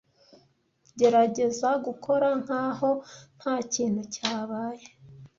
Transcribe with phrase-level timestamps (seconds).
[0.99, 2.89] Gerageza gukora nkaho
[3.37, 4.85] ntakintu cyabaye.